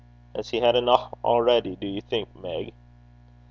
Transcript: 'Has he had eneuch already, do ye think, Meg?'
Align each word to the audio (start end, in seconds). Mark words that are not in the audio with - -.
'Has 0.35 0.49
he 0.49 0.59
had 0.61 0.73
eneuch 0.75 1.15
already, 1.23 1.75
do 1.75 1.85
ye 1.85 2.01
think, 2.01 2.27
Meg?' 2.41 2.73